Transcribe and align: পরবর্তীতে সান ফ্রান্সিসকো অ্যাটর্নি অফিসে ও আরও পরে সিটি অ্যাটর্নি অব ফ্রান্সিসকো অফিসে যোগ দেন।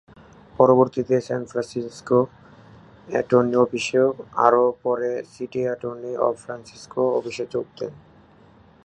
পরবর্তীতে 0.55 1.15
সান 1.21 1.41
ফ্রান্সিসকো 1.45 2.19
অ্যাটর্নি 3.07 3.55
অফিসে 3.57 3.99
ও 4.05 4.09
আরও 4.45 4.63
পরে 4.83 5.09
সিটি 5.33 5.61
অ্যাটর্নি 5.65 6.11
অব 6.17 6.33
ফ্রান্সিসকো 6.43 7.01
অফিসে 7.17 7.45
যোগ 7.53 7.65
দেন। 7.77 7.93